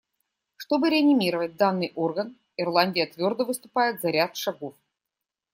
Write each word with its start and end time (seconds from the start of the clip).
Чтобы 0.57 0.89
реанимировать 0.89 1.57
данный 1.57 1.91
орган, 1.93 2.35
Ирландия 2.57 3.05
твердо 3.05 3.45
выступает 3.45 4.01
за 4.01 4.09
ряд 4.09 4.35
шагов. 4.35 4.73